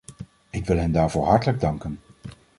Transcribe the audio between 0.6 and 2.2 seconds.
wil hen daarvoor hartelijk danken!